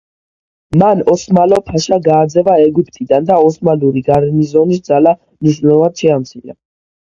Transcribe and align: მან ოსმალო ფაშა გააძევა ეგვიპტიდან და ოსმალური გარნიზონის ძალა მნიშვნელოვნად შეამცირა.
მან 0.83 1.01
ოსმალო 1.11 1.59
ფაშა 1.67 1.99
გააძევა 2.07 2.55
ეგვიპტიდან 2.63 3.27
და 3.27 3.37
ოსმალური 3.51 4.03
გარნიზონის 4.09 4.83
ძალა 4.89 5.15
მნიშვნელოვნად 5.29 6.05
შეამცირა. 6.05 6.59